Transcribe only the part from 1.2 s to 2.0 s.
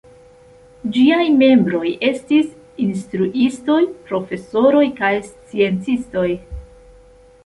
membroj